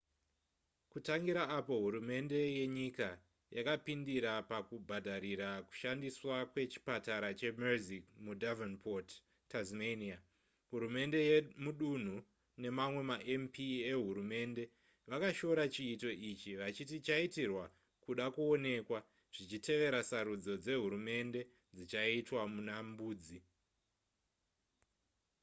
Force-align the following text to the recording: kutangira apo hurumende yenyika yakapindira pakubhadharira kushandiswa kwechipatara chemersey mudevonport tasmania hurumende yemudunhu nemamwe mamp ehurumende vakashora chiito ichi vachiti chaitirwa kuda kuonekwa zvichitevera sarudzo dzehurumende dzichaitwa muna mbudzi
kutangira 0.91 1.41
apo 1.57 1.73
hurumende 1.83 2.39
yenyika 2.57 3.09
yakapindira 3.57 4.31
pakubhadharira 4.51 5.49
kushandiswa 5.67 6.35
kwechipatara 6.51 7.29
chemersey 7.39 8.01
mudevonport 8.25 9.09
tasmania 9.51 10.17
hurumende 10.69 11.19
yemudunhu 11.29 12.15
nemamwe 12.61 13.01
mamp 13.09 13.55
ehurumende 13.91 14.63
vakashora 15.09 15.63
chiito 15.73 16.09
ichi 16.31 16.51
vachiti 16.59 16.97
chaitirwa 17.07 17.65
kuda 18.03 18.25
kuonekwa 18.35 18.99
zvichitevera 19.33 19.99
sarudzo 20.09 20.53
dzehurumende 20.63 21.41
dzichaitwa 21.75 22.41
muna 22.53 22.75
mbudzi 22.89 23.39